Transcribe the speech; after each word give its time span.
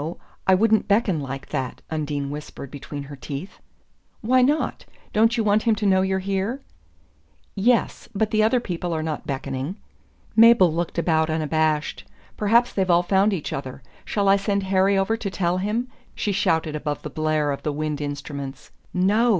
I 0.47 0.55
wouldn't 0.55 0.87
beckon 0.87 1.19
like 1.19 1.49
that," 1.49 1.83
Undine 1.91 2.31
whispered 2.31 2.71
between 2.71 3.03
her 3.03 3.15
teeth. 3.15 3.59
"Why 4.21 4.41
not? 4.41 4.83
Don't 5.13 5.37
you 5.37 5.43
want 5.43 5.61
him 5.61 5.75
to 5.75 5.85
know 5.85 6.01
you're 6.01 6.17
here?" 6.27 6.63
"Yes 7.53 8.09
but 8.15 8.31
the 8.31 8.41
other 8.41 8.59
people 8.59 8.93
are 8.93 9.03
not 9.03 9.27
beckoning." 9.27 9.77
Mabel 10.35 10.73
looked 10.73 10.97
about 10.97 11.29
unabashed. 11.29 12.03
"Perhaps 12.35 12.73
they've 12.73 12.89
all 12.89 13.03
found 13.03 13.31
each 13.31 13.53
other. 13.53 13.83
Shall 14.03 14.27
I 14.27 14.37
send 14.37 14.63
Harry 14.63 14.97
over 14.97 15.15
to 15.17 15.29
tell 15.29 15.59
him?" 15.59 15.87
she 16.15 16.31
shouted 16.31 16.75
above 16.75 17.03
the 17.03 17.11
blare 17.11 17.51
of 17.51 17.61
the 17.61 17.71
wind 17.71 18.01
instruments. 18.01 18.71
"NO!" 18.95 19.29